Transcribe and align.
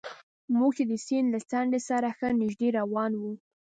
موږ 0.57 0.71
چې 0.77 0.83
د 0.91 0.93
سیند 1.05 1.27
له 1.33 1.39
څنډې 1.49 1.79
سره 1.89 2.07
ښه 2.17 2.27
نژدې 2.41 2.69
روان 2.79 3.11
وو. 3.21 3.33